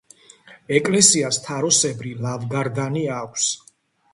ეკლესიას 0.77 1.39
თაროსებრი 1.49 2.15
ლავგარდანი 2.25 3.05
აქვს. 3.19 3.53